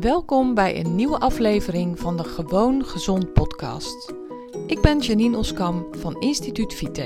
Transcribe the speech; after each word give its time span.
Welkom 0.00 0.54
bij 0.54 0.80
een 0.84 0.94
nieuwe 0.94 1.18
aflevering 1.18 1.98
van 1.98 2.16
de 2.16 2.24
Gewoon 2.24 2.84
Gezond 2.84 3.32
podcast. 3.32 4.14
Ik 4.66 4.80
ben 4.80 4.98
Janine 4.98 5.36
Oskam 5.36 5.86
van 5.90 6.20
Instituut 6.20 6.74
Vite. 6.74 7.02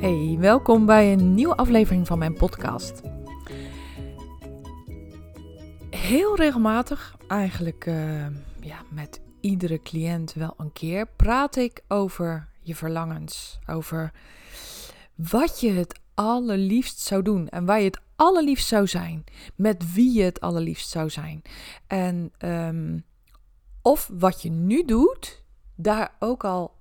Hey, 0.00 0.36
welkom 0.40 0.86
bij 0.86 1.12
een 1.12 1.34
nieuwe 1.34 1.56
aflevering 1.56 2.06
van 2.06 2.18
mijn 2.18 2.34
podcast. 2.34 3.02
Heel 5.90 6.36
regelmatig, 6.36 7.16
eigenlijk 7.28 7.86
uh, 7.86 8.26
ja, 8.60 8.82
met 8.90 9.20
iedere 9.40 9.82
cliënt 9.82 10.32
wel 10.32 10.54
een 10.56 10.72
keer, 10.72 11.06
praat 11.16 11.56
ik 11.56 11.82
over 11.88 12.48
je 12.60 12.74
verlangens, 12.74 13.58
over 13.66 14.12
wat 15.16 15.60
je 15.60 15.70
het 15.70 16.00
allerliefst 16.14 17.00
zou 17.00 17.22
doen 17.22 17.48
en 17.48 17.64
waar 17.64 17.78
je 17.78 17.84
het 17.84 18.00
allerliefst 18.16 18.68
zou 18.68 18.86
zijn, 18.86 19.24
met 19.54 19.92
wie 19.92 20.12
je 20.12 20.22
het 20.22 20.40
allerliefst 20.40 20.90
zou 20.90 21.10
zijn. 21.10 21.42
En 21.86 22.32
um, 22.38 23.04
of 23.82 24.10
wat 24.12 24.42
je 24.42 24.50
nu 24.50 24.84
doet, 24.84 25.42
daar 25.74 26.16
ook 26.18 26.44
al 26.44 26.74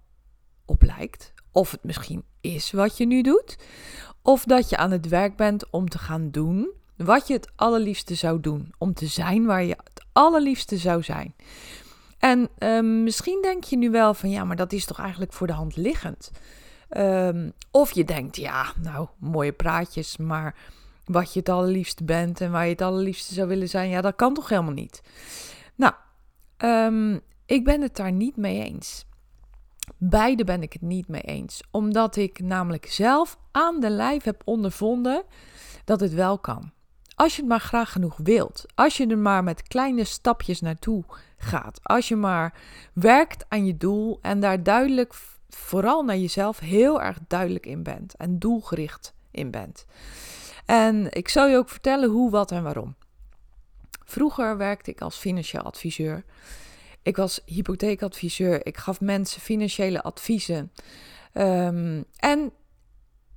op 0.65 0.81
lijkt. 0.81 1.33
Of 1.51 1.71
het 1.71 1.83
misschien 1.83 2.23
is 2.41 2.71
wat 2.71 2.97
je 2.97 3.05
nu 3.05 3.21
doet. 3.21 3.57
Of 4.21 4.43
dat 4.43 4.69
je 4.69 4.77
aan 4.77 4.91
het 4.91 5.07
werk 5.07 5.35
bent 5.35 5.69
om 5.69 5.89
te 5.89 5.97
gaan 5.97 6.31
doen 6.31 6.69
wat 6.97 7.27
je 7.27 7.33
het 7.33 7.51
allerliefste 7.55 8.15
zou 8.15 8.39
doen. 8.39 8.73
Om 8.77 8.93
te 8.93 9.07
zijn 9.07 9.45
waar 9.45 9.63
je 9.63 9.77
het 9.83 10.05
allerliefste 10.11 10.77
zou 10.77 11.03
zijn. 11.03 11.35
En 12.19 12.49
um, 12.59 13.03
misschien 13.03 13.41
denk 13.41 13.63
je 13.63 13.77
nu 13.77 13.91
wel 13.91 14.13
van 14.13 14.29
ja, 14.29 14.43
maar 14.43 14.55
dat 14.55 14.73
is 14.73 14.85
toch 14.85 14.99
eigenlijk 14.99 15.33
voor 15.33 15.47
de 15.47 15.53
hand 15.53 15.75
liggend. 15.75 16.31
Um, 16.89 17.53
of 17.71 17.91
je 17.91 18.03
denkt, 18.03 18.35
ja, 18.35 18.65
nou, 18.81 19.07
mooie 19.17 19.51
praatjes, 19.51 20.17
maar 20.17 20.55
wat 21.05 21.33
je 21.33 21.39
het 21.39 21.49
allerliefste 21.49 22.03
bent 22.03 22.41
en 22.41 22.51
waar 22.51 22.63
je 22.63 22.71
het 22.71 22.81
allerliefste 22.81 23.33
zou 23.33 23.47
willen 23.47 23.69
zijn, 23.69 23.89
ja, 23.89 24.01
dat 24.01 24.15
kan 24.15 24.33
toch 24.33 24.49
helemaal 24.49 24.73
niet. 24.73 25.01
Nou, 25.75 25.93
um, 26.57 27.21
ik 27.45 27.63
ben 27.63 27.81
het 27.81 27.95
daar 27.95 28.11
niet 28.11 28.35
mee 28.35 28.63
eens. 28.63 29.05
Beide 29.97 30.43
ben 30.43 30.61
ik 30.61 30.73
het 30.73 30.81
niet 30.81 31.07
mee 31.07 31.21
eens, 31.21 31.61
omdat 31.71 32.15
ik 32.15 32.39
namelijk 32.39 32.85
zelf 32.85 33.37
aan 33.51 33.79
de 33.79 33.89
lijf 33.89 34.23
heb 34.23 34.41
ondervonden 34.45 35.23
dat 35.85 35.99
het 35.99 36.13
wel 36.13 36.39
kan. 36.39 36.71
Als 37.15 37.35
je 37.35 37.41
het 37.41 37.49
maar 37.49 37.59
graag 37.59 37.91
genoeg 37.91 38.17
wilt, 38.23 38.65
als 38.75 38.97
je 38.97 39.07
er 39.07 39.17
maar 39.17 39.43
met 39.43 39.67
kleine 39.67 40.03
stapjes 40.03 40.61
naartoe 40.61 41.03
gaat, 41.37 41.79
als 41.83 42.07
je 42.07 42.15
maar 42.15 42.53
werkt 42.93 43.45
aan 43.47 43.65
je 43.65 43.77
doel 43.77 44.19
en 44.21 44.39
daar 44.39 44.63
duidelijk 44.63 45.13
vooral 45.49 46.03
naar 46.03 46.17
jezelf 46.17 46.59
heel 46.59 47.01
erg 47.01 47.17
duidelijk 47.27 47.65
in 47.65 47.83
bent 47.83 48.15
en 48.15 48.39
doelgericht 48.39 49.13
in 49.31 49.51
bent. 49.51 49.85
En 50.65 51.07
ik 51.11 51.29
zal 51.29 51.47
je 51.47 51.57
ook 51.57 51.69
vertellen 51.69 52.09
hoe, 52.09 52.31
wat 52.31 52.51
en 52.51 52.63
waarom. 52.63 52.95
Vroeger 54.05 54.57
werkte 54.57 54.91
ik 54.91 55.01
als 55.01 55.17
financieel 55.17 55.63
adviseur. 55.63 56.23
Ik 57.01 57.15
was 57.15 57.41
hypotheekadviseur. 57.45 58.65
Ik 58.65 58.77
gaf 58.77 59.01
mensen 59.01 59.41
financiële 59.41 60.03
adviezen. 60.03 60.71
Um, 61.33 62.05
en 62.17 62.51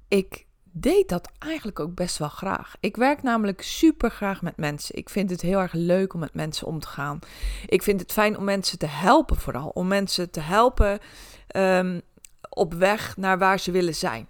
ik 0.08 0.46
deed 0.72 1.08
dat 1.08 1.30
eigenlijk 1.38 1.80
ook 1.80 1.94
best 1.94 2.18
wel 2.18 2.28
graag. 2.28 2.76
Ik 2.80 2.96
werk 2.96 3.22
namelijk 3.22 3.62
super 3.62 4.10
graag 4.10 4.42
met 4.42 4.56
mensen. 4.56 4.96
Ik 4.96 5.08
vind 5.08 5.30
het 5.30 5.40
heel 5.40 5.58
erg 5.58 5.72
leuk 5.72 6.14
om 6.14 6.20
met 6.20 6.34
mensen 6.34 6.66
om 6.66 6.80
te 6.80 6.86
gaan. 6.86 7.18
Ik 7.66 7.82
vind 7.82 8.00
het 8.00 8.12
fijn 8.12 8.38
om 8.38 8.44
mensen 8.44 8.78
te 8.78 8.86
helpen, 8.86 9.36
vooral. 9.36 9.68
Om 9.68 9.86
mensen 9.86 10.30
te 10.30 10.40
helpen 10.40 10.98
um, 11.56 12.00
op 12.50 12.74
weg 12.74 13.16
naar 13.16 13.38
waar 13.38 13.60
ze 13.60 13.70
willen 13.70 13.94
zijn. 13.94 14.26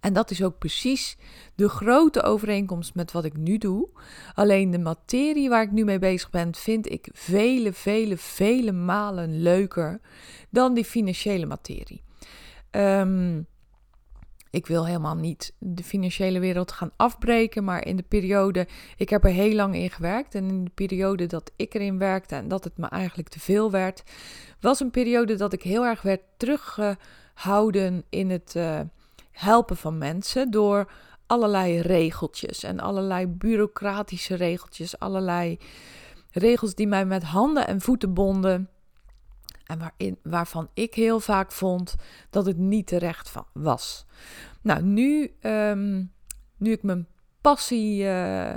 En 0.00 0.12
dat 0.12 0.30
is 0.30 0.42
ook 0.42 0.58
precies 0.58 1.16
de 1.54 1.68
grote 1.68 2.22
overeenkomst 2.22 2.94
met 2.94 3.12
wat 3.12 3.24
ik 3.24 3.36
nu 3.36 3.58
doe. 3.58 3.88
Alleen 4.34 4.70
de 4.70 4.78
materie 4.78 5.48
waar 5.48 5.62
ik 5.62 5.70
nu 5.70 5.84
mee 5.84 5.98
bezig 5.98 6.30
ben, 6.30 6.54
vind 6.54 6.90
ik 6.90 7.08
vele, 7.12 7.72
vele, 7.72 8.16
vele 8.16 8.72
malen 8.72 9.42
leuker 9.42 10.00
dan 10.50 10.74
die 10.74 10.84
financiële 10.84 11.46
materie. 11.46 12.02
Um, 12.70 13.46
ik 14.54 14.66
wil 14.66 14.86
helemaal 14.86 15.14
niet 15.14 15.52
de 15.58 15.82
financiële 15.84 16.38
wereld 16.38 16.72
gaan 16.72 16.90
afbreken, 16.96 17.64
maar 17.64 17.86
in 17.86 17.96
de 17.96 18.02
periode, 18.02 18.66
ik 18.96 19.10
heb 19.10 19.24
er 19.24 19.30
heel 19.30 19.54
lang 19.54 19.74
in 19.74 19.90
gewerkt 19.90 20.34
en 20.34 20.48
in 20.48 20.64
de 20.64 20.70
periode 20.74 21.26
dat 21.26 21.52
ik 21.56 21.74
erin 21.74 21.98
werkte 21.98 22.34
en 22.34 22.48
dat 22.48 22.64
het 22.64 22.78
me 22.78 22.86
eigenlijk 22.86 23.28
te 23.28 23.40
veel 23.40 23.70
werd, 23.70 24.02
was 24.60 24.80
een 24.80 24.90
periode 24.90 25.34
dat 25.34 25.52
ik 25.52 25.62
heel 25.62 25.84
erg 25.84 26.02
werd 26.02 26.20
teruggehouden 26.36 28.04
in 28.08 28.30
het 28.30 28.54
uh, 28.56 28.80
helpen 29.30 29.76
van 29.76 29.98
mensen 29.98 30.50
door 30.50 30.92
allerlei 31.26 31.80
regeltjes 31.80 32.62
en 32.62 32.80
allerlei 32.80 33.26
bureaucratische 33.26 34.34
regeltjes, 34.34 34.98
allerlei 34.98 35.58
regels 36.30 36.74
die 36.74 36.86
mij 36.86 37.04
met 37.04 37.22
handen 37.22 37.66
en 37.66 37.80
voeten 37.80 38.14
bonden. 38.14 38.68
En 39.64 39.78
waarin, 39.78 40.18
waarvan 40.22 40.68
ik 40.74 40.94
heel 40.94 41.20
vaak 41.20 41.52
vond 41.52 41.94
dat 42.30 42.46
het 42.46 42.56
niet 42.56 42.86
terecht 42.86 43.30
van 43.30 43.46
was. 43.52 44.06
Nou, 44.60 44.82
nu, 44.82 45.34
um, 45.40 46.12
nu 46.56 46.72
ik 46.72 46.82
mijn 46.82 47.06
passie, 47.40 48.02
uh, 48.02 48.56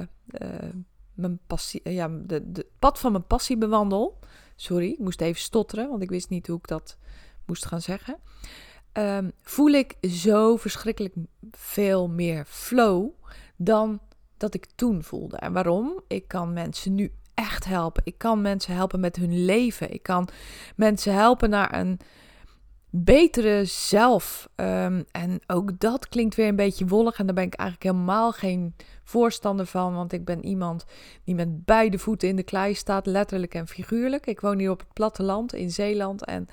mijn 1.14 1.40
passie 1.48 1.82
uh, 1.84 1.94
ja, 1.94 2.08
de, 2.08 2.52
de 2.52 2.68
pad 2.80 3.00
van 3.00 3.12
mijn 3.12 3.28
passie 3.28 3.58
bewandel. 3.58 4.20
Sorry, 4.56 4.92
ik 4.92 5.00
moest 5.00 5.22
even 5.22 5.42
stotteren, 5.42 5.90
want 5.90 6.02
ik 6.02 6.10
wist 6.10 6.30
niet 6.30 6.48
hoe 6.48 6.58
ik 6.58 6.68
dat 6.68 6.98
moest 7.46 7.66
gaan 7.66 7.82
zeggen. 7.82 8.20
Um, 8.94 9.32
voel 9.42 9.70
ik 9.70 9.96
zo 10.02 10.56
verschrikkelijk 10.56 11.16
veel 11.52 12.10
meer 12.10 12.46
flow 12.46 13.10
dan 13.56 14.00
dat 14.38 14.54
ik 14.54 14.66
toen 14.76 15.04
voelde. 15.04 15.38
En 15.38 15.54
waarom? 15.54 16.02
Ik 16.08 16.28
kan 16.28 16.54
mensen 16.54 16.96
nu 16.96 17.12
echt 17.38 17.66
helpen. 17.66 18.02
Ik 18.06 18.18
kan 18.18 18.42
mensen 18.42 18.74
helpen 18.74 19.00
met 19.00 19.16
hun 19.16 19.46
leven. 19.46 19.94
Ik 19.94 20.04
kan 20.04 20.28
mensen 20.76 21.14
helpen 21.14 21.50
naar 21.50 21.80
een 21.80 22.00
betere 22.90 23.66
zelf. 23.66 24.50
Um, 24.56 25.06
en 25.12 25.40
ook 25.48 25.80
dat 25.80 26.10
klinkt 26.10 26.36
weer 26.36 26.48
een 26.48 26.56
beetje 26.56 26.86
wollig. 26.86 27.20
En 27.20 27.26
daar 27.26 27.36
ben 27.36 27.44
ik 27.44 27.54
eigenlijk 27.54 27.92
helemaal 27.92 28.32
geen 28.32 28.76
voorstander 29.04 29.66
van. 29.66 29.96
Want 29.96 30.14
ik 30.14 30.26
ben 30.26 30.46
iemand 30.46 30.86
die 31.24 31.36
met 31.36 31.66
beide 31.66 32.00
voeten 32.00 32.28
in 32.28 32.36
de 32.36 32.44
klei 32.44 32.74
staat, 32.74 33.06
letterlijk 33.06 33.54
en 33.54 33.68
figuurlijk. 33.68 34.26
Ik 34.26 34.40
woon 34.40 34.60
hier 34.60 34.72
op 34.72 34.80
het 34.80 34.94
platteland 34.94 35.54
in 35.54 35.72
Zeeland. 35.72 36.26
En 36.26 36.48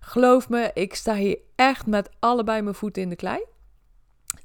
geloof 0.00 0.48
me, 0.48 0.70
ik 0.74 0.94
sta 0.94 1.14
hier 1.14 1.38
echt 1.54 1.86
met 1.86 2.10
allebei 2.18 2.62
mijn 2.62 2.74
voeten 2.74 3.02
in 3.02 3.08
de 3.08 3.16
klei. 3.16 3.44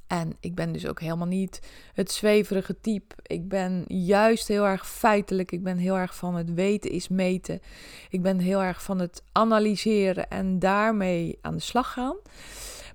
En 0.07 0.35
ik 0.39 0.55
ben 0.55 0.71
dus 0.71 0.87
ook 0.87 0.99
helemaal 0.99 1.27
niet 1.27 1.61
het 1.93 2.11
zweverige 2.11 2.79
type. 2.79 3.15
Ik 3.21 3.47
ben 3.47 3.83
juist 3.87 4.47
heel 4.47 4.65
erg 4.65 4.87
feitelijk. 4.87 5.51
Ik 5.51 5.63
ben 5.63 5.77
heel 5.77 5.97
erg 5.97 6.15
van 6.15 6.35
het 6.35 6.53
weten 6.53 6.91
is 6.91 7.07
meten. 7.07 7.59
Ik 8.09 8.21
ben 8.21 8.39
heel 8.39 8.61
erg 8.61 8.83
van 8.83 8.99
het 8.99 9.23
analyseren 9.31 10.29
en 10.29 10.59
daarmee 10.59 11.37
aan 11.41 11.55
de 11.55 11.61
slag 11.61 11.93
gaan. 11.93 12.17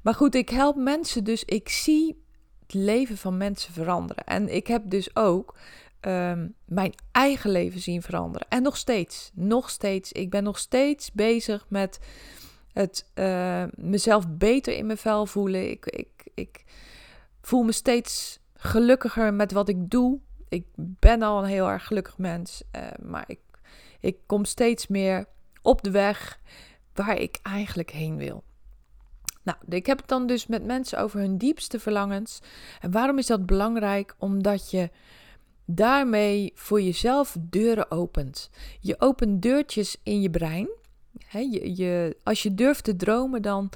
Maar 0.03 0.15
goed, 0.15 0.35
ik 0.35 0.49
help 0.49 0.77
mensen, 0.77 1.25
dus 1.25 1.45
ik 1.45 1.69
zie 1.69 2.23
het 2.61 2.75
leven 2.75 3.17
van 3.17 3.37
mensen 3.37 3.73
veranderen. 3.73 4.25
En 4.25 4.55
ik 4.55 4.67
heb 4.67 4.83
dus 4.85 5.17
ook 5.17 5.55
um, 6.01 6.55
mijn 6.65 6.95
eigen 7.13 7.51
leven 7.51 7.81
zien 7.81 8.03
veranderen. 8.03 8.47
En 8.49 8.63
nog 8.63 8.77
steeds, 8.77 9.31
nog 9.35 9.71
steeds. 9.71 10.13
Ik 10.13 10.31
ben 10.31 10.43
nog 10.43 10.59
steeds 10.59 11.13
bezig 11.13 11.67
met 11.69 11.99
het 12.73 13.07
uh, 13.15 13.65
mezelf 13.75 14.29
beter 14.29 14.75
in 14.75 14.87
mijn 14.87 14.99
vel 14.99 15.27
voelen. 15.27 15.71
Ik, 15.71 15.87
ik, 15.87 16.09
ik 16.35 16.65
voel 17.43 17.63
me 17.63 17.73
steeds 17.73 18.39
gelukkiger 18.55 19.35
met 19.35 19.53
wat 19.53 19.69
ik 19.69 19.91
doe. 19.91 20.19
Ik 20.49 20.67
ben 20.77 21.23
al 21.23 21.39
een 21.39 21.49
heel 21.49 21.69
erg 21.69 21.87
gelukkig 21.87 22.19
mens, 22.19 22.63
uh, 22.77 22.83
maar 23.03 23.25
ik, 23.27 23.41
ik 24.01 24.17
kom 24.27 24.45
steeds 24.45 24.87
meer 24.87 25.27
op 25.63 25.83
de 25.83 25.91
weg 25.91 26.41
waar 26.95 27.19
ik 27.19 27.39
eigenlijk 27.43 27.91
heen 27.91 28.17
wil. 28.17 28.45
Nou, 29.43 29.59
ik 29.69 29.87
heb 29.87 29.99
het 29.99 30.09
dan 30.09 30.27
dus 30.27 30.47
met 30.47 30.65
mensen 30.65 30.99
over 30.99 31.21
hun 31.21 31.39
diepste 31.39 31.81
verlangens. 31.81 32.41
En 32.81 32.91
waarom 32.91 33.19
is 33.19 33.27
dat 33.27 33.47
belangrijk? 33.47 34.15
Omdat 34.19 34.71
je 34.71 34.91
daarmee 35.65 36.53
voor 36.55 36.81
jezelf 36.81 37.37
deuren 37.41 37.91
opent. 37.91 38.51
Je 38.81 39.01
opent 39.01 39.43
deurtjes 39.43 39.97
in 40.03 40.21
je 40.21 40.31
brein. 40.31 40.69
je, 41.31 41.77
je, 41.77 42.17
als 42.23 42.43
je 42.43 42.55
durft 42.55 42.85
te 42.85 42.97
dromen, 42.97 43.43
dan 43.43 43.71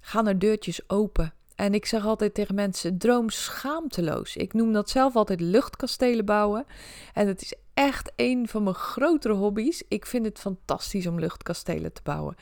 gaan 0.00 0.26
er 0.26 0.38
deurtjes 0.38 0.88
open. 0.88 1.32
En 1.60 1.74
ik 1.74 1.86
zeg 1.86 2.06
altijd 2.06 2.34
tegen 2.34 2.54
mensen: 2.54 2.98
droom 2.98 3.30
schaamteloos. 3.30 4.36
Ik 4.36 4.52
noem 4.52 4.72
dat 4.72 4.90
zelf 4.90 5.16
altijd 5.16 5.40
luchtkastelen 5.40 6.24
bouwen. 6.24 6.64
En 7.12 7.26
het 7.26 7.42
is 7.42 7.54
echt 7.74 8.12
een 8.16 8.48
van 8.48 8.62
mijn 8.62 8.74
grotere 8.74 9.34
hobby's. 9.34 9.82
Ik 9.88 10.06
vind 10.06 10.24
het 10.24 10.38
fantastisch 10.38 11.06
om 11.06 11.18
luchtkastelen 11.18 11.92
te 11.92 12.00
bouwen. 12.04 12.36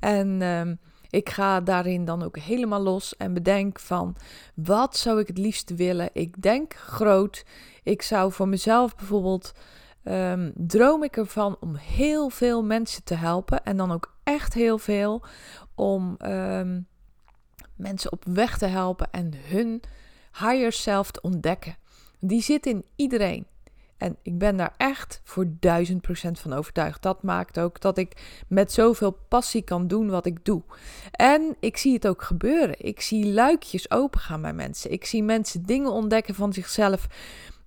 En 0.00 0.42
um, 0.42 0.78
ik 1.10 1.28
ga 1.28 1.60
daarin 1.60 2.04
dan 2.04 2.22
ook 2.22 2.38
helemaal 2.38 2.80
los 2.80 3.16
en 3.16 3.34
bedenk 3.34 3.78
van 3.78 4.16
wat 4.54 4.96
zou 4.96 5.20
ik 5.20 5.26
het 5.26 5.38
liefst 5.38 5.74
willen. 5.74 6.10
Ik 6.12 6.42
denk 6.42 6.74
groot. 6.74 7.44
Ik 7.82 8.02
zou 8.02 8.32
voor 8.32 8.48
mezelf 8.48 8.96
bijvoorbeeld 8.96 9.52
um, 10.04 10.52
droom 10.56 11.02
ik 11.02 11.16
ervan 11.16 11.56
om 11.60 11.74
heel 11.74 12.28
veel 12.28 12.64
mensen 12.64 13.04
te 13.04 13.14
helpen 13.14 13.64
en 13.64 13.76
dan 13.76 13.92
ook 13.92 14.14
echt 14.22 14.54
heel 14.54 14.78
veel 14.78 15.22
om 15.74 16.16
um, 16.26 16.90
mensen 17.76 18.12
op 18.12 18.24
weg 18.24 18.58
te 18.58 18.66
helpen 18.66 19.08
en 19.10 19.32
hun 19.48 19.82
higher 20.32 20.72
self 20.72 21.10
te 21.10 21.20
ontdekken. 21.20 21.76
Die 22.20 22.42
zit 22.42 22.66
in 22.66 22.84
iedereen. 22.96 23.46
En 23.96 24.16
ik 24.22 24.38
ben 24.38 24.56
daar 24.56 24.74
echt 24.76 25.20
voor 25.24 25.46
duizend 25.60 26.00
procent 26.00 26.38
van 26.38 26.52
overtuigd. 26.52 27.02
Dat 27.02 27.22
maakt 27.22 27.58
ook 27.58 27.80
dat 27.80 27.98
ik 27.98 28.42
met 28.48 28.72
zoveel 28.72 29.18
passie 29.28 29.62
kan 29.62 29.86
doen 29.86 30.10
wat 30.10 30.26
ik 30.26 30.44
doe. 30.44 30.62
En 31.10 31.56
ik 31.60 31.76
zie 31.76 31.92
het 31.92 32.06
ook 32.06 32.22
gebeuren. 32.22 32.74
Ik 32.78 33.00
zie 33.00 33.32
luikjes 33.32 33.90
opengaan 33.90 34.42
bij 34.42 34.52
mensen. 34.52 34.92
Ik 34.92 35.04
zie 35.04 35.22
mensen 35.22 35.62
dingen 35.62 35.90
ontdekken 35.90 36.34
van 36.34 36.52
zichzelf 36.52 37.06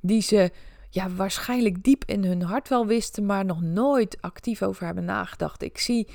die 0.01 0.21
ze 0.21 0.51
ja, 0.89 1.09
waarschijnlijk 1.09 1.83
diep 1.83 2.03
in 2.05 2.23
hun 2.23 2.41
hart 2.41 2.69
wel 2.69 2.85
wisten, 2.85 3.25
maar 3.25 3.45
nog 3.45 3.61
nooit 3.61 4.17
actief 4.21 4.61
over 4.61 4.85
hebben 4.85 5.05
nagedacht. 5.05 5.61
Ik 5.61 5.77
zie 5.77 6.07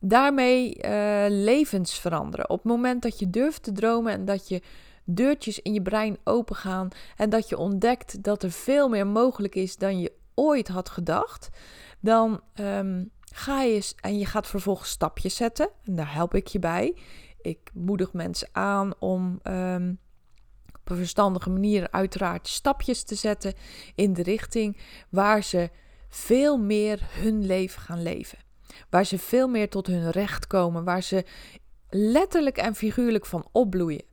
daarmee 0.00 0.76
uh, 0.76 1.24
levens 1.28 1.98
veranderen. 1.98 2.50
Op 2.50 2.56
het 2.56 2.72
moment 2.72 3.02
dat 3.02 3.18
je 3.18 3.30
durft 3.30 3.62
te 3.62 3.72
dromen 3.72 4.12
en 4.12 4.24
dat 4.24 4.48
je 4.48 4.62
deurtjes 5.04 5.58
in 5.60 5.72
je 5.72 5.82
brein 5.82 6.18
opengaan 6.24 6.88
en 7.16 7.30
dat 7.30 7.48
je 7.48 7.58
ontdekt 7.58 8.22
dat 8.22 8.42
er 8.42 8.50
veel 8.50 8.88
meer 8.88 9.06
mogelijk 9.06 9.54
is 9.54 9.76
dan 9.76 10.00
je 10.00 10.12
ooit 10.34 10.68
had 10.68 10.88
gedacht, 10.88 11.48
dan 12.00 12.40
ehm, 12.54 13.04
ga 13.32 13.62
je 13.62 13.92
en 14.00 14.18
je 14.18 14.26
gaat 14.26 14.46
vervolgens 14.46 14.90
stapjes 14.90 15.36
zetten. 15.36 15.70
En 15.84 15.94
daar 15.94 16.14
help 16.14 16.34
ik 16.34 16.46
je 16.46 16.58
bij. 16.58 16.96
Ik 17.40 17.70
moedig 17.74 18.12
mensen 18.12 18.48
aan 18.52 18.92
om 18.98 19.38
ehm, 19.42 19.94
op 20.80 20.90
een 20.90 20.96
verstandige 20.96 21.50
manier 21.50 21.90
uiteraard 21.90 22.48
stapjes 22.48 23.02
te 23.02 23.14
zetten 23.14 23.54
in 23.94 24.12
de 24.12 24.22
richting 24.22 24.76
waar 25.08 25.42
ze 25.42 25.70
veel 26.08 26.58
meer 26.58 27.00
hun 27.10 27.46
leven 27.46 27.80
gaan 27.80 28.02
leven. 28.02 28.38
Waar 28.90 29.06
ze 29.06 29.18
veel 29.18 29.48
meer 29.48 29.68
tot 29.68 29.86
hun 29.86 30.10
recht 30.10 30.46
komen, 30.46 30.84
waar 30.84 31.02
ze 31.02 31.24
letterlijk 31.90 32.56
en 32.56 32.74
figuurlijk 32.74 33.26
van 33.26 33.48
opbloeien. 33.52 34.04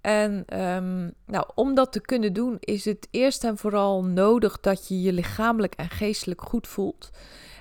En 0.00 0.62
um, 0.62 1.14
nou, 1.26 1.44
om 1.54 1.74
dat 1.74 1.92
te 1.92 2.00
kunnen 2.00 2.32
doen, 2.32 2.56
is 2.60 2.84
het 2.84 3.08
eerst 3.10 3.44
en 3.44 3.58
vooral 3.58 4.04
nodig 4.04 4.60
dat 4.60 4.88
je 4.88 5.00
je 5.00 5.12
lichamelijk 5.12 5.74
en 5.74 5.90
geestelijk 5.90 6.42
goed 6.42 6.68
voelt. 6.68 7.10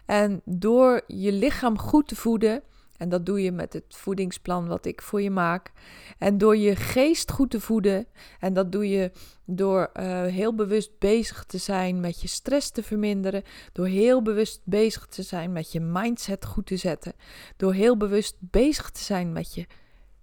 En 0.06 0.42
door 0.46 1.02
je 1.08 1.32
lichaam 1.32 1.80
goed 1.80 2.08
te 2.08 2.16
voeden, 2.16 2.64
en 2.98 3.10
dat 3.10 3.26
doe 3.26 3.42
je 3.42 3.52
met 3.52 3.74
het 3.74 3.86
voedingsplan 3.88 4.68
wat 4.68 4.86
ik 4.86 5.02
voor 5.02 5.22
je 5.22 5.30
maak. 5.30 5.72
En 6.18 6.38
door 6.38 6.58
je 6.58 6.76
geest 6.76 7.32
goed 7.32 7.50
te 7.50 7.60
voeden, 7.60 8.08
en 8.40 8.54
dat 8.54 8.72
doe 8.72 8.90
je 8.90 9.12
door 9.46 9.90
uh, 9.94 10.04
heel 10.26 10.56
bewust 10.56 11.00
bezig 11.00 11.44
te 11.44 11.58
zijn 11.58 12.00
met 12.00 12.22
je 12.22 12.28
stress 12.28 12.70
te 12.70 12.84
verminderen, 12.84 13.44
door 13.72 13.88
heel 13.88 14.22
bewust 14.22 14.62
bezig 14.64 15.06
te 15.06 15.24
zijn 15.24 15.52
met 15.52 15.72
je 15.72 15.80
mindset 15.80 16.46
goed 16.46 16.66
te 16.66 16.78
zetten, 16.78 17.14
door 17.58 17.74
heel 17.74 17.98
bewust 17.98 18.36
bezig 18.40 18.90
te 18.90 19.04
zijn 19.04 19.32
met 19.32 19.54
je 19.54 19.66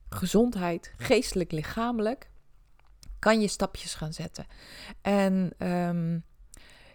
gezondheid, 0.08 0.92
geestelijk, 0.96 1.52
lichamelijk, 1.52 2.30
kan 3.18 3.40
je 3.40 3.48
stapjes 3.48 3.94
gaan 3.94 4.12
zetten. 4.12 4.46
En 5.02 5.52
um, 5.58 6.24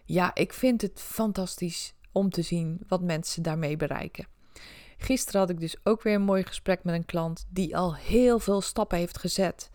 ja, 0.05 0.35
ik 0.35 0.53
vind 0.53 0.81
het 0.81 1.01
fantastisch 1.01 1.93
om 2.11 2.29
te 2.29 2.41
zien 2.41 2.81
wat 2.87 3.01
mensen 3.01 3.43
daarmee 3.43 3.77
bereiken. 3.77 4.27
Gisteren 5.01 5.39
had 5.39 5.49
ik 5.49 5.59
dus 5.59 5.75
ook 5.83 6.03
weer 6.03 6.15
een 6.15 6.21
mooi 6.21 6.43
gesprek 6.43 6.83
met 6.83 6.95
een 6.95 7.05
klant 7.05 7.45
die 7.49 7.77
al 7.77 7.95
heel 7.95 8.39
veel 8.39 8.61
stappen 8.61 8.97
heeft 8.97 9.17
gezet 9.17 9.69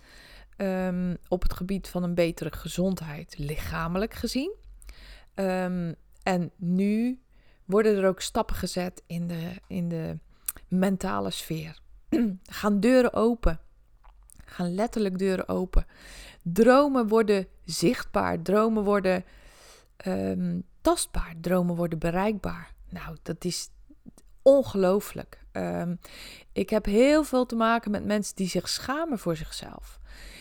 um, 0.56 1.17
op 1.29 1.43
het 1.43 1.53
gebied 1.53 1.88
van 1.88 2.03
een 2.03 2.15
betere 2.15 2.53
gezondheid, 2.53 3.35
lichamelijk 3.38 4.15
gezien. 4.15 4.55
Um, 5.35 5.94
en 6.23 6.50
nu 6.56 7.21
worden 7.65 7.97
er 7.97 8.09
ook 8.09 8.21
stappen 8.21 8.56
gezet 8.56 9.03
in 9.06 9.26
de, 9.26 9.61
in 9.67 9.88
de 9.88 10.19
mentale 10.69 11.31
sfeer. 11.31 11.79
gaan 12.43 12.81
deuren 12.81 13.12
open. 13.12 13.61
Gaan 14.44 14.75
letterlijk 14.75 15.19
deuren 15.19 15.49
open. 15.49 15.87
Dromen 16.43 17.09
worden 17.09 17.47
zichtbaar. 17.65 18.43
Dromen 18.43 18.85
worden 18.85 19.25
um, 20.06 20.62
tastbaar. 20.81 21.35
Dromen 21.41 21.77
worden 21.77 21.99
bereikbaar. 21.99 22.75
Nou, 22.88 23.17
dat 23.23 23.44
is 23.44 23.70
ongelooflijk. 24.44 25.43
Um, 25.52 25.99
ik 26.52 26.70
heb 26.70 26.85
heel 26.85 27.25
veel 27.25 27.46
te 27.46 27.56
maken 27.56 27.91
met 27.91 28.05
mensen 28.05 28.37
die 28.37 28.49
zich 28.49 28.69
schamen 28.69 29.19
voor 29.19 29.37
zichzelf. 29.37 30.00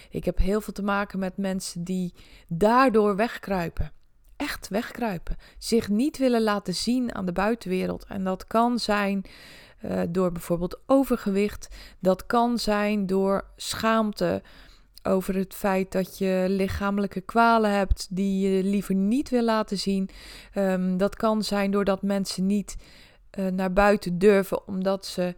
Ik 0.09 0.25
heb 0.25 0.37
heel 0.37 0.61
veel 0.61 0.73
te 0.73 0.83
maken 0.83 1.19
met 1.19 1.37
mensen 1.37 1.83
die 1.83 2.13
daardoor 2.47 3.15
wegkruipen. 3.15 3.91
Echt 4.35 4.67
wegkruipen. 4.67 5.37
Zich 5.57 5.89
niet 5.89 6.17
willen 6.17 6.41
laten 6.41 6.75
zien 6.75 7.15
aan 7.15 7.25
de 7.25 7.31
buitenwereld. 7.31 8.05
En 8.07 8.23
dat 8.23 8.47
kan 8.47 8.79
zijn 8.79 9.25
uh, 9.85 10.01
door 10.09 10.31
bijvoorbeeld 10.31 10.79
overgewicht. 10.85 11.67
Dat 11.99 12.25
kan 12.25 12.59
zijn 12.59 13.05
door 13.05 13.47
schaamte 13.55 14.41
over 15.03 15.35
het 15.35 15.53
feit 15.53 15.91
dat 15.91 16.17
je 16.17 16.45
lichamelijke 16.49 17.21
kwalen 17.21 17.71
hebt 17.71 18.07
die 18.09 18.49
je 18.49 18.63
liever 18.63 18.95
niet 18.95 19.29
wil 19.29 19.43
laten 19.43 19.77
zien. 19.77 20.09
Um, 20.55 20.97
dat 20.97 21.15
kan 21.15 21.43
zijn 21.43 21.71
doordat 21.71 22.01
mensen 22.01 22.45
niet 22.45 22.75
uh, 23.39 23.47
naar 23.47 23.73
buiten 23.73 24.17
durven 24.17 24.67
omdat 24.67 25.05
ze 25.05 25.35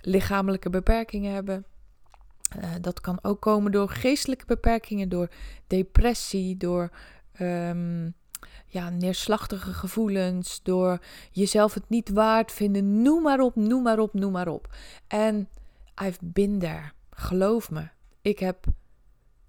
lichamelijke 0.00 0.70
beperkingen 0.70 1.32
hebben. 1.32 1.64
Uh, 2.58 2.70
dat 2.80 3.00
kan 3.00 3.18
ook 3.22 3.40
komen 3.40 3.72
door 3.72 3.88
geestelijke 3.88 4.44
beperkingen, 4.46 5.08
door 5.08 5.28
depressie, 5.66 6.56
door 6.56 6.90
um, 7.40 8.14
ja, 8.66 8.90
neerslachtige 8.90 9.72
gevoelens, 9.72 10.62
door 10.62 10.98
jezelf 11.30 11.74
het 11.74 11.88
niet 11.88 12.08
waard 12.08 12.52
vinden. 12.52 13.02
Noem 13.02 13.22
maar 13.22 13.40
op, 13.40 13.56
noem 13.56 13.82
maar 13.82 13.98
op, 13.98 14.14
noem 14.14 14.32
maar 14.32 14.48
op. 14.48 14.74
En 15.06 15.48
I've 16.02 16.18
been 16.20 16.58
there. 16.58 16.92
Geloof 17.10 17.70
me. 17.70 17.88
Ik 18.20 18.38
heb 18.38 18.64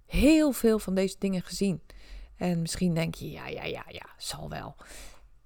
heel 0.06 0.52
veel 0.52 0.80
van 0.80 0.96
deze 0.96 1.16
dingen 1.20 1.42
gezien. 1.42 1.82
En 2.36 2.62
misschien 2.62 2.94
denk 2.94 3.16
je, 3.16 3.32
ja, 3.32 3.48
ja, 3.48 3.64
ja, 3.64 3.84
ja, 3.88 4.06
zal 4.18 4.50
wel. 4.50 4.76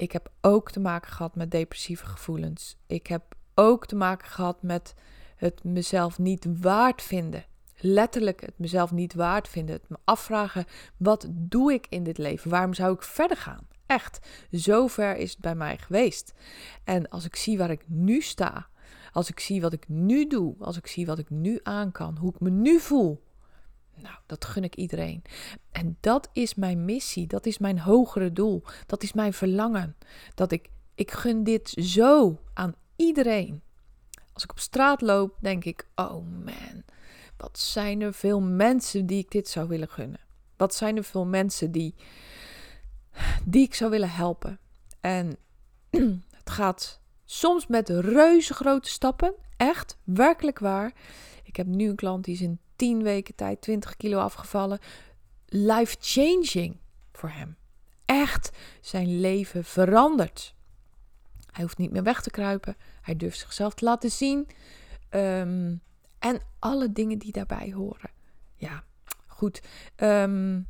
Ik 0.02 0.12
heb 0.12 0.32
ook 0.42 0.72
te 0.72 0.80
maken 0.80 1.12
gehad 1.12 1.36
met 1.36 1.52
depressieve 1.52 2.06
gevoelens. 2.06 2.78
Ik 2.88 3.08
heb 3.08 3.36
ook 3.56 3.86
te 3.86 3.96
maken 3.96 4.28
gehad 4.28 4.62
met 4.62 4.94
het 5.36 5.64
mezelf 5.64 6.20
niet 6.20 6.48
waard 6.62 7.02
vinden 7.02 7.46
letterlijk 7.84 8.42
het 8.42 8.54
mezelf 8.58 8.92
niet 8.92 9.14
waard 9.14 9.48
vinden. 9.48 9.76
Het 9.76 9.90
me 9.90 9.98
afvragen, 10.04 10.66
wat 10.98 11.28
doe 11.32 11.74
ik 11.74 11.86
in 11.90 12.04
dit 12.04 12.18
leven? 12.18 12.50
Waarom 12.50 12.74
zou 12.74 12.94
ik 12.94 13.04
verder 13.04 13.38
gaan? 13.38 13.68
Echt, 13.86 14.20
zover 14.52 15.18
is 15.18 15.32
het 15.32 15.40
bij 15.40 15.56
mij 15.56 15.78
geweest. 15.78 16.34
En 16.84 17.10
als 17.10 17.26
ik 17.26 17.36
zie 17.36 17.58
waar 17.58 17.72
ik 17.72 17.84
nu 17.88 18.22
sta, 18.22 18.68
als 19.12 19.30
ik 19.30 19.40
zie 19.40 19.62
wat 19.62 19.74
ik 19.74 19.88
nu 19.88 20.28
doe, 20.28 20.56
als 20.60 20.78
ik 20.78 20.88
zie 20.88 21.06
wat 21.06 21.20
ik 21.20 21.30
nu 21.30 21.60
aan 21.64 21.92
kan, 21.92 22.18
hoe 22.18 22.34
ik 22.34 22.40
me 22.40 22.50
nu 22.50 22.80
voel. 22.80 23.24
Nou, 24.02 24.16
dat 24.26 24.46
gun 24.46 24.64
ik 24.64 24.76
iedereen. 24.76 25.22
En 25.72 25.98
dat 26.00 26.30
is 26.34 26.56
mijn 26.56 26.86
missie, 26.86 27.28
dat 27.28 27.46
is 27.46 27.58
mijn 27.58 27.80
hogere 27.80 28.32
doel, 28.32 28.64
dat 28.86 29.04
is 29.04 29.14
mijn 29.14 29.34
verlangen. 29.34 29.96
Dat 30.36 30.52
ik, 30.52 30.70
ik 30.96 31.12
gun 31.12 31.44
dit 31.44 31.70
zo 31.70 32.42
aan 32.54 32.76
iedereen. 32.96 33.62
Als 34.34 34.44
ik 34.44 34.52
op 34.52 34.60
straat 34.60 35.02
loop, 35.02 35.38
denk 35.40 35.66
ik: 35.66 35.88
oh 35.96 36.26
man, 36.46 36.84
wat 37.38 37.60
zijn 37.60 38.02
er 38.02 38.14
veel 38.14 38.42
mensen 38.42 39.06
die 39.06 39.20
ik 39.20 39.32
dit 39.32 39.48
zou 39.48 39.68
willen 39.68 39.90
gunnen? 39.90 40.20
Wat 40.58 40.76
zijn 40.76 40.98
er 40.98 41.04
veel 41.04 41.26
mensen 41.26 41.72
die, 41.72 41.96
die 43.46 43.64
ik 43.64 43.74
zou 43.74 43.92
willen 43.92 44.12
helpen? 44.12 44.60
En 45.00 45.38
het 46.40 46.50
gaat 46.50 47.02
soms 47.26 47.68
met 47.68 47.90
reuze 47.90 48.54
grote 48.54 48.90
stappen. 48.90 49.34
Echt, 49.58 49.98
werkelijk 50.04 50.60
waar. 50.60 50.94
Ik 51.44 51.56
heb 51.56 51.68
nu 51.68 51.90
een 51.90 51.96
klant 51.96 52.24
die 52.24 52.34
is 52.34 52.42
in 52.42 52.60
10 52.82 53.04
weken 53.04 53.36
tijd 53.36 53.62
20 53.62 53.98
kilo 53.98 54.20
afgevallen. 54.20 54.80
Life 55.46 55.96
changing 56.00 56.78
voor 57.12 57.30
hem. 57.30 57.56
Echt 58.06 58.52
zijn 58.80 59.20
leven 59.20 59.64
veranderd. 59.64 60.56
Hij 61.52 61.64
hoeft 61.64 61.78
niet 61.78 61.92
meer 61.92 62.04
weg 62.04 62.22
te 62.22 62.30
kruipen. 62.30 62.78
Hij 63.02 63.16
durft 63.16 63.40
zichzelf 63.40 63.74
te 63.74 63.86
laten 63.86 64.12
zien. 64.12 64.48
Um, 65.10 65.82
en 66.20 66.42
alle 66.60 66.92
dingen 66.92 67.18
die 67.18 67.32
daarbij 67.32 67.72
horen. 67.72 68.10
Ja, 68.56 68.84
goed. 69.28 69.62
Um, 69.98 70.68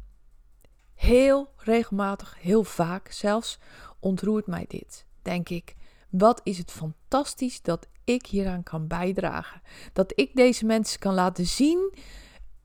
heel 0.93 1.53
regelmatig, 1.57 2.35
heel 2.39 2.63
vaak 2.63 3.11
zelfs, 3.11 3.59
ontroert 3.99 4.47
mij 4.47 4.65
dit. 4.67 5.05
Denk 5.21 5.49
ik, 5.49 5.75
wat 6.09 6.41
is 6.43 6.57
het 6.57 6.71
fantastisch 6.71 7.61
dat 7.61 7.87
ik 8.13 8.25
hieraan 8.25 8.63
kan 8.63 8.87
bijdragen. 8.87 9.61
Dat 9.93 10.11
ik 10.15 10.35
deze 10.35 10.65
mensen 10.65 10.99
kan 10.99 11.13
laten 11.13 11.45
zien 11.45 11.93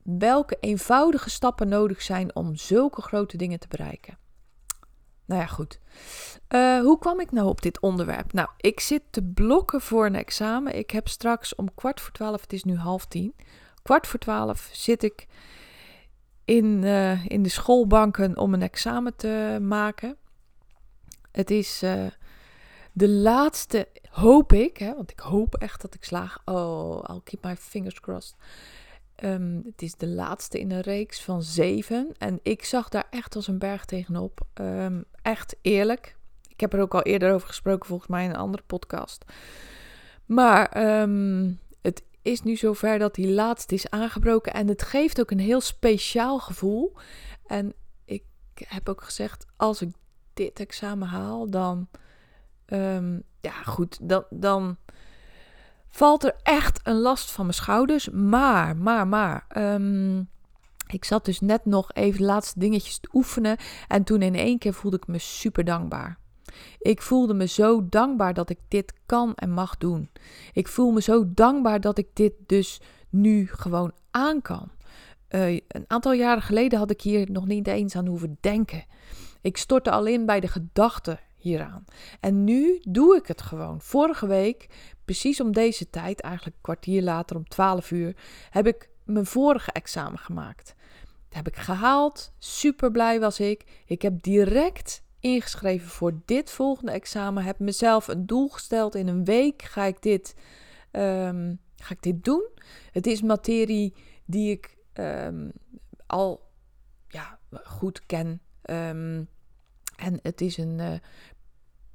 welke 0.03 0.57
eenvoudige 0.59 1.29
stappen 1.29 1.67
nodig 1.67 2.01
zijn 2.01 2.35
om 2.35 2.55
zulke 2.55 3.01
grote 3.01 3.37
dingen 3.37 3.59
te 3.59 3.67
bereiken. 3.67 4.17
Nou 5.25 5.41
ja, 5.41 5.47
goed. 5.47 5.79
Uh, 6.49 6.79
hoe 6.79 6.99
kwam 6.99 7.19
ik 7.19 7.31
nou 7.31 7.47
op 7.47 7.61
dit 7.61 7.79
onderwerp? 7.79 8.33
Nou, 8.33 8.49
ik 8.57 8.79
zit 8.79 9.01
te 9.09 9.23
blokken 9.23 9.81
voor 9.81 10.05
een 10.05 10.15
examen. 10.15 10.77
Ik 10.77 10.91
heb 10.91 11.07
straks 11.07 11.55
om 11.55 11.73
kwart 11.73 12.01
voor 12.01 12.11
twaalf, 12.11 12.41
het 12.41 12.53
is 12.53 12.63
nu 12.63 12.75
half 12.75 13.05
tien. 13.05 13.35
Kwart 13.83 14.07
voor 14.07 14.19
twaalf 14.19 14.69
zit 14.71 15.03
ik 15.03 15.27
in, 16.45 16.83
uh, 16.83 17.25
in 17.25 17.43
de 17.43 17.49
schoolbanken 17.49 18.37
om 18.37 18.53
een 18.53 18.61
examen 18.61 19.15
te 19.15 19.57
maken. 19.61 20.17
Het 21.31 21.51
is 21.51 21.83
uh, 21.83 22.05
de 22.91 23.09
laatste, 23.09 23.87
hoop 24.17 24.53
ik, 24.53 24.77
hè, 24.77 24.95
want 24.95 25.11
ik 25.11 25.19
hoop 25.19 25.55
echt 25.55 25.81
dat 25.81 25.93
ik 25.93 26.03
slaag. 26.03 26.41
Oh, 26.45 27.03
I'll 27.09 27.21
keep 27.23 27.43
my 27.43 27.55
fingers 27.55 27.99
crossed. 27.99 28.35
Ehm, 29.15 29.61
het 29.65 29.81
is 29.81 29.95
de 29.95 30.07
laatste 30.07 30.59
in 30.59 30.71
een 30.71 30.81
reeks 30.81 31.21
van 31.21 31.43
zeven. 31.43 32.11
En 32.17 32.39
ik 32.43 32.65
zag 32.65 32.89
daar 32.89 33.07
echt 33.09 33.35
als 33.35 33.47
een 33.47 33.57
berg 33.57 33.85
tegenop. 33.85 34.41
Um, 34.53 35.05
echt 35.21 35.55
eerlijk. 35.61 36.15
Ik 36.47 36.59
heb 36.59 36.73
er 36.73 36.81
ook 36.81 36.93
al 36.93 37.01
eerder 37.01 37.33
over 37.33 37.47
gesproken, 37.47 37.87
volgens 37.87 38.09
mij 38.09 38.23
in 38.23 38.29
een 38.29 38.35
andere 38.35 38.63
podcast. 38.67 39.25
Maar 40.25 40.65
ehm, 40.69 41.51
het 41.81 42.03
is 42.21 42.41
nu 42.41 42.55
zover 42.55 42.99
dat 42.99 43.15
die 43.15 43.29
laatste 43.29 43.73
is 43.73 43.89
aangebroken. 43.89 44.53
En 44.53 44.67
het 44.67 44.81
geeft 44.81 45.19
ook 45.19 45.31
een 45.31 45.39
heel 45.39 45.61
speciaal 45.61 46.39
gevoel. 46.39 46.93
En 47.45 47.73
ik 48.05 48.23
heb 48.55 48.89
ook 48.89 49.03
gezegd, 49.03 49.45
als 49.55 49.81
ik 49.81 49.89
dit 50.33 50.59
examen 50.59 51.07
haal, 51.07 51.49
dan. 51.49 51.87
Ja, 53.41 53.51
goed, 53.65 53.97
dan. 54.01 54.25
dan 54.29 54.77
valt 55.87 56.23
er 56.23 56.35
echt 56.43 56.79
een 56.83 56.99
last 56.99 57.31
van 57.31 57.45
mijn 57.45 57.57
schouders. 57.57 58.09
Maar, 58.09 58.77
maar, 58.77 59.07
maar. 59.07 59.45
Ehm, 59.47 60.19
ik 60.87 61.05
zat 61.05 61.25
dus 61.25 61.39
net 61.39 61.65
nog 61.65 61.93
even 61.93 62.19
de 62.19 62.25
laatste 62.25 62.59
dingetjes 62.59 62.99
te 62.99 63.09
oefenen. 63.13 63.57
En 63.87 64.03
toen 64.03 64.21
in 64.21 64.35
één 64.35 64.57
keer 64.57 64.73
voelde 64.73 64.97
ik 64.97 65.07
me 65.07 65.17
super 65.17 65.63
dankbaar. 65.63 66.17
Ik 66.79 67.01
voelde 67.01 67.33
me 67.33 67.47
zo 67.47 67.89
dankbaar 67.89 68.33
dat 68.33 68.49
ik 68.49 68.59
dit 68.67 68.93
kan 69.05 69.35
en 69.35 69.51
mag 69.51 69.77
doen. 69.77 70.09
Ik 70.53 70.67
voel 70.67 70.91
me 70.91 71.01
zo 71.01 71.33
dankbaar 71.33 71.81
dat 71.81 71.97
ik 71.97 72.07
dit 72.13 72.33
dus 72.45 72.81
nu 73.09 73.47
gewoon 73.51 73.91
aan 74.11 74.41
kan. 74.41 74.69
Uh, 75.29 75.59
een 75.67 75.85
aantal 75.87 76.13
jaren 76.13 76.43
geleden 76.43 76.79
had 76.79 76.91
ik 76.91 77.01
hier 77.01 77.31
nog 77.31 77.45
niet 77.45 77.67
eens 77.67 77.95
aan 77.95 78.07
hoeven 78.07 78.37
denken. 78.39 78.85
Ik 79.41 79.57
stortte 79.57 79.91
al 79.91 80.05
in 80.05 80.25
bij 80.25 80.39
de 80.39 80.47
gedachte 80.47 81.19
hieraan. 81.37 81.85
En 82.19 82.43
nu 82.43 82.81
doe 82.81 83.15
ik 83.15 83.27
het 83.27 83.41
gewoon. 83.41 83.81
Vorige 83.81 84.27
week, 84.27 84.67
precies 85.05 85.41
om 85.41 85.51
deze 85.51 85.89
tijd, 85.89 86.21
eigenlijk 86.21 86.55
een 86.55 86.61
kwartier 86.61 87.01
later 87.01 87.35
om 87.35 87.47
12 87.47 87.91
uur, 87.91 88.15
heb 88.49 88.67
ik 88.67 88.89
mijn 89.05 89.25
vorige 89.25 89.71
examen 89.71 90.19
gemaakt. 90.19 90.75
Dat 91.27 91.37
heb 91.37 91.47
ik 91.47 91.55
gehaald. 91.55 92.33
Super 92.37 92.91
blij 92.91 93.19
was 93.19 93.39
ik. 93.39 93.83
Ik 93.85 94.01
heb 94.01 94.21
direct 94.21 95.03
ingeschreven 95.19 95.89
voor 95.89 96.21
dit 96.25 96.51
volgende 96.51 96.91
examen. 96.91 97.43
Heb 97.43 97.59
mezelf 97.59 98.07
een 98.07 98.25
doel 98.25 98.47
gesteld. 98.47 98.95
In 98.95 99.07
een 99.07 99.25
week 99.25 99.61
ga 99.61 99.83
ik 99.83 100.01
dit, 100.01 100.35
ehm, 100.91 101.55
ga 101.75 101.93
ik 101.93 102.01
dit 102.01 102.23
doen. 102.23 102.47
Het 102.91 103.07
is 103.07 103.21
materie 103.21 103.93
die 104.25 104.51
ik 104.51 104.77
ehm, 104.93 105.49
al 106.07 106.49
ja, 107.07 107.39
goed 107.63 108.05
ken. 108.05 108.41
Ehm, 108.61 109.23
en 109.97 110.19
het 110.21 110.41
is 110.41 110.57
een 110.57 110.79
uh, 110.79 110.91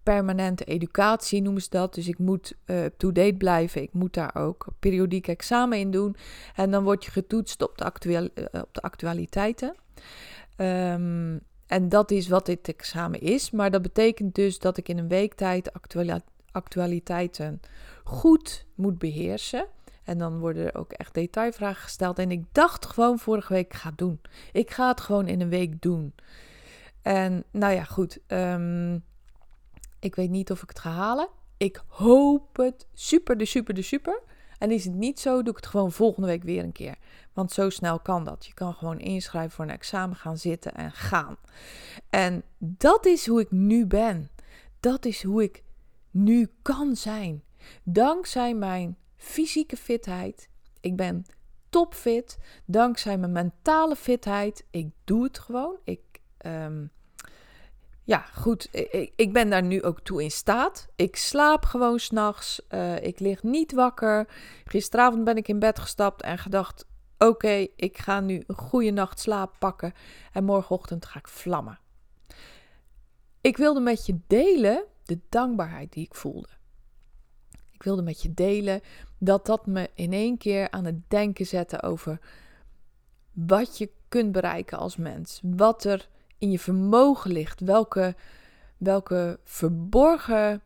permanente 0.03 0.65
educatie, 0.65 1.43
noemen 1.43 1.63
ze 1.63 1.71
dat. 1.71 1.95
Dus 1.95 2.09
ik 2.09 2.19
moet 2.19 2.55
uh, 2.67 2.85
up-to-date 2.85 3.35
blijven. 3.35 3.83
Ik 3.83 3.93
moet 3.93 4.15
daar 4.15 4.35
ook 4.35 4.67
periodiek 4.79 5.29
examen 5.29 5.79
in 5.79 5.91
doen. 5.91 6.17
En 6.55 6.71
dan 6.71 6.85
word 6.85 7.05
je 7.05 7.11
getoetst 7.11 7.63
op 7.63 7.79
de, 7.79 8.09
uh, 8.11 8.45
op 8.63 8.75
de 8.75 8.81
actualiteiten. 8.81 9.75
Um, 10.57 11.41
en 11.67 11.89
dat 11.89 12.11
is 12.11 12.29
wat 12.29 12.47
dit 12.47 12.69
examen 12.69 13.21
is. 13.21 13.51
Maar 13.51 13.71
dat 13.71 13.83
betekent 13.83 14.35
dus 14.35 14.59
dat 14.59 14.77
ik 14.77 14.89
in 14.89 14.99
een 14.99 15.09
week 15.09 15.35
tijd 15.35 15.73
actuali 15.73 16.21
actualiteiten 16.53 17.61
goed 18.05 18.67
moet 18.75 18.99
beheersen. 18.99 19.67
En 20.05 20.19
dan 20.19 20.39
worden 20.39 20.67
er 20.67 20.79
ook 20.79 20.93
echt 20.93 21.15
detailvragen 21.15 21.83
gesteld. 21.83 22.19
En 22.19 22.31
ik 22.31 22.45
dacht 22.53 22.87
gewoon 22.87 23.19
vorige 23.19 23.53
week, 23.53 23.67
ik 23.67 23.75
ga 23.75 23.89
het 23.89 23.99
doen. 23.99 24.21
Ik 24.53 24.71
ga 24.71 24.89
het 24.89 25.01
gewoon 25.01 25.29
in 25.29 25.41
een 25.41 25.49
week 25.49 25.83
doen. 25.83 26.15
En 27.03 27.45
nou 27.51 27.75
ja, 27.75 27.85
goed. 27.85 28.19
Um, 28.29 29.05
ik 30.01 30.15
weet 30.15 30.31
niet 30.31 30.51
of 30.51 30.63
ik 30.63 30.69
het 30.69 30.79
ga 30.79 30.91
halen. 30.91 31.29
Ik 31.57 31.83
hoop 31.87 32.57
het 32.57 32.87
super, 32.93 33.39
de 33.39 33.45
super, 33.45 33.75
de 33.75 33.83
super. 33.83 34.23
En 34.59 34.71
is 34.71 34.85
het 34.85 34.95
niet 34.95 35.21
zo, 35.21 35.43
doe 35.43 35.51
ik 35.51 35.57
het 35.57 35.67
gewoon 35.67 35.93
volgende 35.93 36.29
week 36.29 36.43
weer 36.43 36.65
een 36.65 36.73
keer. 36.73 36.97
Want 37.33 37.53
zo 37.53 37.71
snel 37.71 38.01
kan 38.01 38.25
dat. 38.25 38.47
Je 38.47 38.55
kan 38.55 38.75
gewoon 38.75 38.99
inschrijven 38.99 39.51
voor 39.51 39.65
een 39.65 39.71
examen, 39.71 40.17
gaan 40.17 40.39
zitten 40.39 40.75
en 40.75 40.93
gaan. 40.93 41.37
En 42.11 42.43
dat 42.59 43.07
is 43.07 43.27
hoe 43.27 43.41
ik 43.41 43.51
nu 43.51 43.87
ben. 43.87 44.31
Dat 44.81 45.05
is 45.05 45.23
hoe 45.23 45.43
ik 45.43 45.63
nu 46.11 46.51
kan 46.63 46.97
zijn. 46.97 47.43
Dankzij 47.83 48.55
mijn 48.55 48.97
fysieke 49.17 49.77
fitheid. 49.77 50.49
Ik 50.81 50.97
ben 50.97 51.25
topfit. 51.69 52.39
Dankzij 52.65 53.19
mijn 53.19 53.33
mentale 53.33 53.97
fitheid. 53.97 54.67
Ik 54.71 54.91
doe 55.05 55.23
het 55.23 55.39
gewoon. 55.39 55.77
Ik 55.85 56.01
um, 56.47 56.91
ja, 58.05 58.19
goed, 58.19 58.69
ik, 58.71 59.13
ik, 59.17 59.33
ben 59.33 59.51
daar 59.51 59.63
nu 59.63 59.83
ook 59.83 60.01
toe 60.01 60.23
in 60.23 60.31
staat. 60.31 60.89
Ik 60.97 61.17
slaap 61.17 61.65
gewoon 61.65 61.99
s'nachts. 61.99 62.63
Uh, 62.71 63.03
ik 63.03 63.21
lig 63.21 63.43
niet 63.43 63.73
wakker. 63.73 64.29
Gisteravond 64.65 65.25
ben 65.25 65.37
ik 65.37 65.49
in 65.49 65.59
bed 65.59 65.79
gestapt 65.79 66.23
en 66.23 66.39
gedacht: 66.39 66.87
oké, 67.19 67.67
ik 67.77 67.99
ga 67.99 68.21
nu 68.21 68.43
een 68.47 68.57
goede 68.57 68.91
nacht 68.91 69.21
slaap 69.21 69.55
pakken. 69.59 69.93
En 70.33 70.45
morgenochtend 70.45 71.07
ga 71.07 71.19
ik 71.19 71.29
vlammen. 71.29 71.79
Ik 73.41 73.57
wilde 73.57 73.81
met 73.81 74.07
je 74.07 74.19
delen 74.27 74.85
de 75.05 75.19
dankbaarheid 75.29 75.93
die 75.93 76.05
ik 76.05 76.15
voelde. 76.15 76.49
Ik 77.71 77.83
wilde 77.83 78.03
met 78.03 78.23
je 78.23 78.35
delen 78.35 78.81
dat 79.19 79.47
dat 79.47 79.67
me 79.67 79.91
in 79.95 80.13
één 80.13 80.39
keer 80.39 80.71
aan 80.71 80.85
het 80.85 81.11
denken 81.11 81.47
zette 81.47 81.83
over 81.83 82.21
wat 83.33 83.79
je 83.79 83.91
kunt 84.09 84.33
bereiken 84.33 84.79
als 84.79 84.97
mens. 84.97 85.41
Wat 85.43 85.85
er 85.85 86.09
in 86.43 86.51
je 86.51 86.59
vermogen 86.59 87.31
ligt. 87.31 87.61
Welke, 87.61 88.15
welke 88.77 89.41
verborgen, 89.45 90.63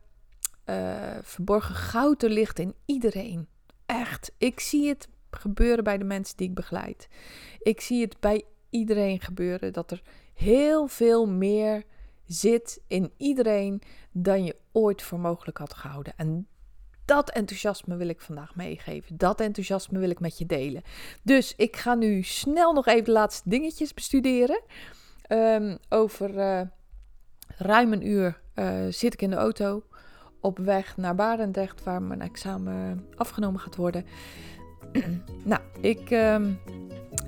uh, 0.65 1.17
verborgen 1.21 1.75
goud 1.75 2.23
er 2.23 2.29
ligt 2.29 2.59
in 2.59 2.73
iedereen. 2.85 3.47
Echt, 3.85 4.31
ik 4.37 4.59
zie 4.59 4.87
het 4.87 5.07
gebeuren 5.31 5.83
bij 5.83 5.97
de 5.97 6.03
mensen 6.03 6.37
die 6.37 6.47
ik 6.47 6.55
begeleid. 6.55 7.07
Ik 7.59 7.81
zie 7.81 8.01
het 8.01 8.19
bij 8.19 8.43
iedereen 8.69 9.21
gebeuren 9.21 9.73
dat 9.73 9.91
er 9.91 10.01
heel 10.33 10.87
veel 10.87 11.27
meer 11.27 11.83
zit 12.25 12.81
in 12.87 13.11
iedereen 13.17 13.81
dan 14.11 14.43
je 14.43 14.55
ooit 14.71 15.01
voor 15.01 15.19
mogelijk 15.19 15.57
had 15.57 15.73
gehouden. 15.73 16.13
En 16.15 16.47
dat 17.05 17.29
enthousiasme 17.29 17.95
wil 17.95 18.07
ik 18.07 18.21
vandaag 18.21 18.55
meegeven. 18.55 19.17
Dat 19.17 19.41
enthousiasme 19.41 19.99
wil 19.99 20.09
ik 20.09 20.19
met 20.19 20.37
je 20.37 20.45
delen. 20.45 20.83
Dus 21.23 21.53
ik 21.55 21.75
ga 21.75 21.95
nu 21.95 22.23
snel 22.23 22.73
nog 22.73 22.87
even 22.87 23.03
de 23.03 23.11
laatste 23.11 23.49
dingetjes 23.49 23.93
bestuderen. 23.93 24.61
Um, 25.29 25.77
over 25.89 26.35
uh, 26.35 26.61
ruim 27.57 27.93
een 27.93 28.07
uur 28.07 28.39
uh, 28.55 28.65
zit 28.89 29.13
ik 29.13 29.21
in 29.21 29.29
de 29.29 29.35
auto 29.35 29.83
op 30.41 30.57
weg 30.57 30.97
naar 30.97 31.15
Barendrecht, 31.15 31.83
waar 31.83 32.01
mijn 32.01 32.21
examen 32.21 33.05
afgenomen 33.15 33.59
gaat 33.59 33.75
worden. 33.75 34.05
nou, 35.43 35.61
ik, 35.81 36.11
um, 36.11 36.59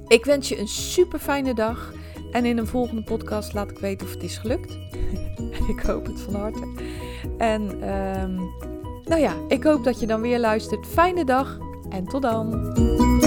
ik 0.07 0.25
wens 0.25 0.49
je 0.49 0.59
een 0.59 0.67
super 0.67 1.19
fijne 1.19 1.53
dag. 1.53 1.93
En 2.31 2.45
in 2.45 2.57
een 2.57 2.67
volgende 2.67 3.03
podcast 3.03 3.53
laat 3.53 3.71
ik 3.71 3.79
weten 3.79 4.07
of 4.07 4.13
het 4.13 4.23
is 4.23 4.37
gelukt. 4.37 4.77
ik 5.73 5.79
hoop 5.79 6.05
het 6.05 6.19
van 6.19 6.35
harte. 6.35 6.73
En 7.37 7.61
um, 7.89 8.35
nou 9.05 9.21
ja, 9.21 9.33
ik 9.47 9.63
hoop 9.63 9.83
dat 9.83 9.99
je 9.99 10.07
dan 10.07 10.21
weer 10.21 10.39
luistert. 10.39 10.87
Fijne 10.87 11.25
dag 11.25 11.57
en 11.89 12.05
tot 12.05 12.21
dan. 12.21 13.18